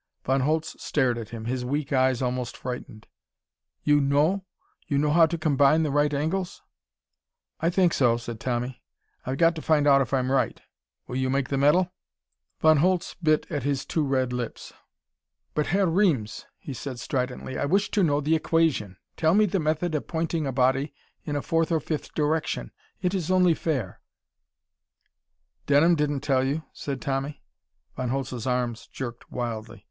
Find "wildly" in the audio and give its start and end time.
29.31-29.79